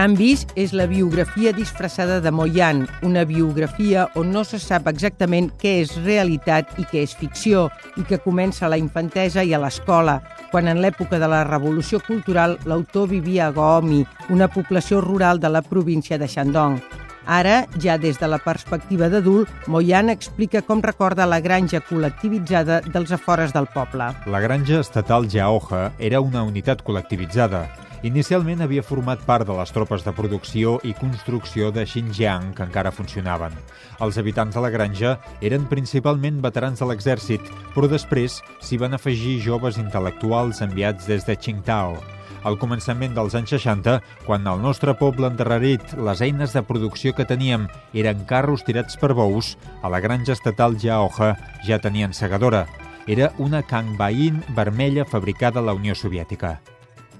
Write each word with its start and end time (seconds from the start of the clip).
Canvis 0.00 0.46
és 0.56 0.70
la 0.72 0.86
biografia 0.88 1.50
disfressada 1.52 2.22
de 2.24 2.30
Moyan, 2.32 2.86
una 3.04 3.26
biografia 3.28 4.06
on 4.16 4.30
no 4.32 4.46
se 4.48 4.56
sap 4.56 4.86
exactament 4.88 5.50
què 5.60 5.74
és 5.82 5.90
realitat 6.06 6.70
i 6.80 6.86
què 6.88 7.02
és 7.04 7.12
ficció, 7.12 7.66
i 8.00 8.06
que 8.08 8.16
comença 8.24 8.64
a 8.64 8.70
la 8.72 8.78
infantesa 8.80 9.44
i 9.44 9.52
a 9.52 9.60
l'escola, 9.60 10.14
quan 10.54 10.70
en 10.72 10.80
l'època 10.80 11.18
de 11.20 11.28
la 11.28 11.42
Revolució 11.44 12.00
Cultural 12.06 12.56
l'autor 12.64 13.10
vivia 13.10 13.50
a 13.50 13.52
Goomi, 13.52 14.00
una 14.32 14.48
població 14.48 15.02
rural 15.04 15.36
de 15.36 15.52
la 15.52 15.60
província 15.60 16.16
de 16.16 16.30
Shandong. 16.32 16.80
Ara, 17.28 17.66
ja 17.76 17.98
des 18.00 18.16
de 18.16 18.32
la 18.32 18.40
perspectiva 18.40 19.12
d'adult, 19.12 19.52
Moyan 19.68 20.08
explica 20.08 20.64
com 20.64 20.80
recorda 20.80 21.28
la 21.28 21.42
granja 21.44 21.84
col·lectivitzada 21.84 22.80
dels 22.88 23.12
afores 23.12 23.52
del 23.52 23.68
poble. 23.76 24.08
La 24.24 24.40
granja 24.40 24.80
estatal 24.80 25.28
Jaoja 25.28 25.90
era 25.98 26.24
una 26.24 26.48
unitat 26.48 26.80
col·lectivitzada. 26.88 27.66
Inicialment 28.00 28.62
havia 28.64 28.80
format 28.80 29.20
part 29.28 29.44
de 29.44 29.52
les 29.52 29.70
tropes 29.76 30.06
de 30.06 30.12
producció 30.16 30.78
i 30.88 30.94
construcció 30.96 31.66
de 31.68 31.82
Xinjiang 31.84 32.54
que 32.56 32.64
encara 32.64 32.94
funcionaven. 32.96 33.52
Els 34.00 34.16
habitants 34.16 34.56
de 34.56 34.62
la 34.64 34.70
granja 34.72 35.18
eren 35.44 35.66
principalment 35.68 36.38
veterans 36.40 36.80
de 36.80 36.88
l'exèrcit, 36.88 37.50
però 37.74 37.90
després 37.92 38.38
s'hi 38.64 38.80
van 38.80 38.96
afegir 38.96 39.36
joves 39.44 39.76
intel·lectuals 39.76 40.62
enviats 40.64 41.10
des 41.12 41.28
de 41.28 41.36
Qingdao. 41.36 42.00
Al 42.40 42.56
començament 42.56 43.12
dels 43.12 43.36
anys 43.36 43.52
60, 43.58 43.98
quan 44.24 44.48
al 44.48 44.64
nostre 44.64 44.96
poble 44.96 45.28
endarrerit 45.28 45.92
les 46.00 46.24
eines 46.24 46.56
de 46.56 46.64
producció 46.64 47.12
que 47.12 47.28
teníem 47.28 47.68
eren 47.92 48.24
carros 48.24 48.64
tirats 48.64 48.96
per 48.96 49.12
bous, 49.12 49.58
a 49.84 49.92
la 49.92 50.00
granja 50.00 50.32
estatal 50.32 50.80
Jaoja 50.80 51.34
ja 51.68 51.82
tenien 51.84 52.16
segadora. 52.16 52.64
Era 53.04 53.34
una 53.36 53.60
Kangbain 53.60 54.40
vermella 54.56 55.04
fabricada 55.04 55.60
a 55.60 55.68
la 55.68 55.76
Unió 55.76 55.92
Soviètica. 55.92 56.62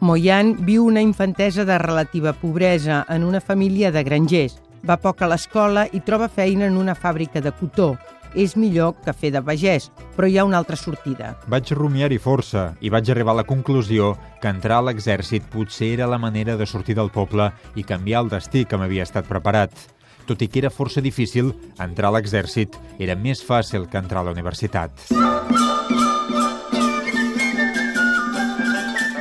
Moyan 0.01 0.55
viu 0.65 0.87
una 0.89 1.03
infantesa 1.05 1.67
de 1.69 1.77
relativa 1.77 2.33
pobresa 2.33 3.05
en 3.11 3.23
una 3.23 3.41
família 3.41 3.93
de 3.93 4.01
grangers. 4.03 4.55
Va 4.81 4.97
poc 4.97 5.21
a 5.21 5.29
l'escola 5.29 5.83
i 5.93 6.01
troba 6.01 6.31
feina 6.33 6.65
en 6.71 6.79
una 6.81 6.95
fàbrica 6.97 7.43
de 7.45 7.53
cotó. 7.53 7.91
És 8.33 8.55
millor 8.57 8.95
que 9.05 9.13
fer 9.13 9.29
de 9.35 9.43
pagès, 9.45 9.91
però 10.17 10.25
hi 10.31 10.39
ha 10.39 10.47
una 10.49 10.57
altra 10.57 10.79
sortida. 10.81 11.35
Vaig 11.53 11.75
rumiar-hi 11.77 12.17
força 12.17 12.71
i 12.81 12.89
vaig 12.89 13.11
arribar 13.13 13.35
a 13.35 13.43
la 13.43 13.45
conclusió 13.45 14.15
que 14.41 14.49
entrar 14.49 14.79
a 14.79 14.87
l'exèrcit 14.89 15.45
potser 15.53 15.91
era 15.99 16.09
la 16.09 16.19
manera 16.23 16.57
de 16.57 16.65
sortir 16.65 16.97
del 16.97 17.13
poble 17.13 17.51
i 17.77 17.85
canviar 17.85 18.23
el 18.25 18.33
destí 18.33 18.65
que 18.65 18.81
m'havia 18.81 19.05
estat 19.05 19.29
preparat. 19.29 19.75
Tot 20.25 20.41
i 20.41 20.49
que 20.49 20.63
era 20.63 20.73
força 20.73 21.05
difícil, 21.05 21.53
entrar 21.77 22.09
a 22.09 22.17
l'exèrcit 22.17 22.79
era 22.99 23.19
més 23.19 23.45
fàcil 23.45 23.85
que 23.91 24.01
entrar 24.01 24.23
a 24.23 24.31
la 24.31 24.33
universitat. 24.33 25.11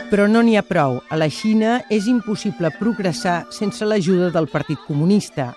Però 0.10 0.26
no 0.26 0.42
n'hi 0.42 0.56
ha 0.58 0.64
prou. 0.66 0.96
A 1.14 1.18
la 1.22 1.28
Xina 1.30 1.84
és 1.94 2.08
impossible 2.10 2.72
progressar 2.80 3.44
sense 3.54 3.86
l'ajuda 3.86 4.32
del 4.34 4.48
Partit 4.50 4.82
Comunista. 4.88 5.52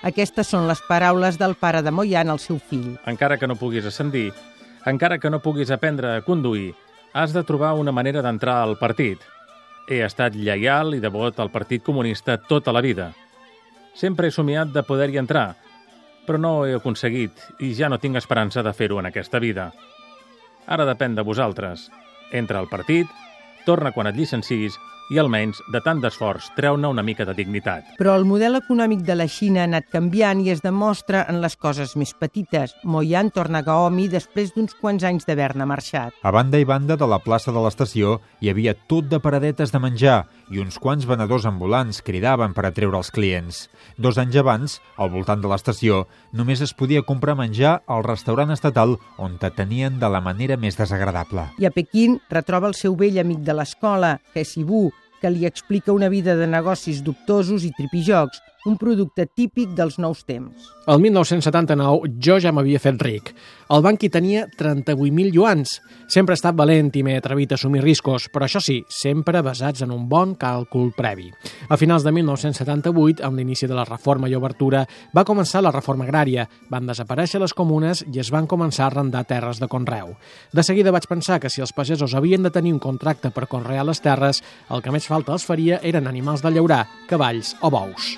Aquestes 0.00 0.48
són 0.48 0.64
les 0.64 0.80
paraules 0.88 1.36
del 1.36 1.52
pare 1.60 1.82
de 1.84 1.92
Moyan 1.92 2.32
al 2.32 2.40
seu 2.40 2.56
fill. 2.56 2.94
Encara 3.04 3.36
que 3.36 3.50
no 3.50 3.58
puguis 3.60 3.84
ascendir, 3.84 4.30
encara 4.88 5.18
que 5.20 5.28
no 5.28 5.42
puguis 5.44 5.68
aprendre 5.74 6.14
a 6.14 6.22
conduir, 6.24 6.72
has 7.12 7.36
de 7.36 7.44
trobar 7.44 7.74
una 7.76 7.92
manera 7.92 8.24
d'entrar 8.24 8.62
al 8.62 8.78
partit. 8.80 9.20
He 9.88 10.00
estat 10.06 10.32
lleial 10.32 10.96
i 10.96 11.04
devot 11.04 11.36
al 11.36 11.52
Partit 11.52 11.84
Comunista 11.84 12.38
tota 12.40 12.72
la 12.72 12.80
vida. 12.80 13.12
Sempre 13.92 14.28
he 14.28 14.32
somiat 14.32 14.72
de 14.72 14.86
poder-hi 14.88 15.20
entrar, 15.20 15.52
però 16.24 16.40
no 16.40 16.56
ho 16.58 16.66
he 16.66 16.74
aconseguit 16.80 17.44
i 17.60 17.74
ja 17.76 17.92
no 17.92 18.00
tinc 18.00 18.16
esperança 18.16 18.64
de 18.64 18.72
fer-ho 18.72 19.00
en 19.00 19.12
aquesta 19.12 19.40
vida. 19.40 19.72
Ara 20.66 20.88
depèn 20.88 21.16
de 21.16 21.24
vosaltres. 21.24 21.90
Entra 22.32 22.60
al 22.60 22.68
partit, 22.68 23.08
torna 23.66 23.92
quan 23.92 24.10
et 24.10 24.16
llicencis 24.16 24.78
i 25.10 25.18
almenys, 25.18 25.60
de 25.72 25.80
tant 25.84 26.00
d'esforç, 26.02 26.50
treu-ne 26.56 26.88
una 26.88 27.04
mica 27.04 27.24
de 27.28 27.34
dignitat. 27.36 27.94
Però 27.98 28.14
el 28.18 28.26
model 28.28 28.58
econòmic 28.60 29.04
de 29.06 29.16
la 29.16 29.28
Xina 29.28 29.62
ha 29.62 29.68
anat 29.68 29.88
canviant 29.92 30.42
i 30.44 30.52
es 30.52 30.62
demostra 30.64 31.24
en 31.30 31.40
les 31.42 31.56
coses 31.56 31.94
més 31.96 32.12
petites. 32.12 32.74
Moyan 32.84 33.32
torna 33.34 33.62
a 33.62 33.66
Gaomi 33.66 34.08
després 34.12 34.52
d'uns 34.54 34.76
quants 34.80 35.04
anys 35.08 35.26
d'haver-ne 35.28 35.66
marxat. 35.68 36.16
A 36.22 36.32
banda 36.34 36.60
i 36.60 36.66
banda 36.68 36.96
de 37.00 37.08
la 37.08 37.20
plaça 37.24 37.54
de 37.54 37.62
l'estació 37.64 38.18
hi 38.40 38.52
havia 38.52 38.76
tot 38.88 39.08
de 39.08 39.20
paradetes 39.24 39.72
de 39.72 39.80
menjar 39.82 40.18
i 40.52 40.60
uns 40.62 40.78
quants 40.80 41.06
venedors 41.08 41.46
ambulants 41.48 42.02
cridaven 42.04 42.54
per 42.56 42.66
atreure 42.68 43.00
els 43.00 43.10
clients. 43.14 43.66
Dos 43.96 44.18
anys 44.20 44.36
abans, 44.40 44.78
al 44.96 45.12
voltant 45.12 45.40
de 45.42 45.48
l'estació, 45.50 46.04
només 46.32 46.62
es 46.64 46.74
podia 46.76 47.04
comprar 47.06 47.36
menjar 47.38 47.78
al 47.86 48.04
restaurant 48.04 48.52
estatal 48.52 48.96
on 49.16 49.36
te 49.40 49.50
tenien 49.56 49.98
de 50.00 50.08
la 50.08 50.22
manera 50.24 50.56
més 50.56 50.78
desagradable. 50.78 51.48
I 51.58 51.68
a 51.68 51.72
Pequín 51.74 52.18
retroba 52.30 52.68
el 52.68 52.76
seu 52.78 52.96
vell 52.96 53.20
amic 53.20 53.44
de 53.44 53.56
l'escola, 53.56 54.18
He 54.34 54.44
Sibu, 54.44 54.88
que 55.20 55.30
li 55.30 55.46
explica 55.46 55.92
una 55.92 56.08
vida 56.08 56.36
de 56.38 56.46
negocis 56.46 57.02
dubtosos 57.04 57.64
i 57.66 57.72
tripijocs, 57.76 58.40
un 58.68 58.76
producte 58.76 59.26
típic 59.26 59.72
dels 59.76 59.98
nous 59.98 60.20
temps. 60.28 60.68
El 60.88 61.00
1979 61.04 62.12
jo 62.24 62.38
ja 62.40 62.52
m'havia 62.52 62.80
fet 62.80 63.00
ric. 63.04 63.32
El 63.68 63.82
banc 63.84 64.00
hi 64.00 64.08
tenia 64.08 64.46
38.000 64.56 65.32
yuans. 65.34 65.74
Sempre 66.08 66.32
he 66.32 66.38
estat 66.38 66.56
valent 66.56 66.88
i 66.96 67.02
m'he 67.04 67.18
atrevit 67.20 67.52
a 67.52 67.58
assumir 67.58 67.82
riscos, 67.84 68.30
però 68.32 68.46
això 68.46 68.62
sí, 68.64 68.78
sempre 68.88 69.42
basats 69.44 69.84
en 69.84 69.92
un 69.92 70.06
bon 70.08 70.32
càlcul 70.40 70.94
previ. 70.96 71.28
A 71.68 71.76
finals 71.76 72.06
de 72.06 72.12
1978, 72.16 73.24
amb 73.26 73.36
l'inici 73.36 73.68
de 73.68 73.76
la 73.76 73.84
reforma 73.84 74.30
i 74.30 74.36
obertura, 74.38 74.86
va 75.12 75.26
començar 75.28 75.60
la 75.64 75.72
reforma 75.74 76.08
agrària, 76.08 76.48
van 76.72 76.88
desaparèixer 76.88 77.42
les 77.42 77.52
comunes 77.52 78.04
i 78.08 78.22
es 78.24 78.32
van 78.32 78.48
començar 78.48 78.86
a 78.86 78.92
arrendar 78.92 79.26
terres 79.28 79.60
de 79.60 79.68
conreu. 79.68 80.14
De 80.52 80.64
seguida 80.64 80.94
vaig 80.94 81.08
pensar 81.08 81.40
que 81.40 81.52
si 81.52 81.60
els 81.60 81.76
pagesos 81.76 82.16
havien 82.16 82.44
de 82.44 82.54
tenir 82.54 82.72
un 82.72 82.80
contracte 82.80 83.28
per 83.28 83.48
conrear 83.52 83.84
les 83.84 84.00
terres, 84.00 84.40
el 84.72 84.80
que 84.80 84.94
més 84.94 85.08
falta 85.08 85.36
els 85.36 85.44
faria 85.44 85.82
eren 85.82 86.08
animals 86.08 86.40
de 86.40 86.56
llaurar, 86.56 86.86
cavalls 87.08 87.56
o 87.60 87.68
bous. 87.68 88.16